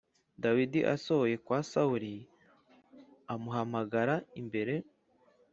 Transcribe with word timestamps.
Dawidi 0.43 0.79
asohoye 0.93 1.35
kwa 1.45 1.59
Sawuli 1.71 2.13
amuhagarara 3.33 4.15
imbere. 4.41 4.75